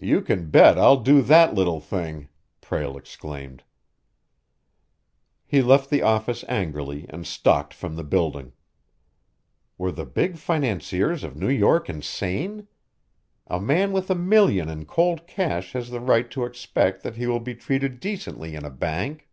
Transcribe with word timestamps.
"You 0.00 0.22
can 0.22 0.48
bet 0.48 0.78
I'll 0.78 0.96
do 1.02 1.20
that 1.20 1.54
little 1.54 1.78
thing!" 1.78 2.28
Prale 2.62 2.96
exclaimed. 2.96 3.64
He 5.44 5.60
left 5.60 5.90
the 5.90 6.00
office 6.00 6.42
angrily 6.48 7.04
and 7.10 7.26
stalked 7.26 7.74
from 7.74 7.94
the 7.94 8.02
building. 8.02 8.52
Were 9.76 9.92
the 9.92 10.06
big 10.06 10.38
financiers 10.38 11.22
of 11.22 11.36
New 11.36 11.50
York 11.50 11.90
insane? 11.90 12.66
A 13.46 13.60
man 13.60 13.92
with 13.92 14.08
a 14.10 14.14
million 14.14 14.70
in 14.70 14.86
cold 14.86 15.26
cash 15.26 15.74
has 15.74 15.90
the 15.90 16.00
right 16.00 16.30
to 16.30 16.46
expect 16.46 17.02
that 17.02 17.16
he 17.16 17.26
will 17.26 17.36
be 17.40 17.54
treated 17.54 18.00
decently 18.00 18.54
in 18.54 18.64
a 18.64 18.70
bank. 18.70 19.28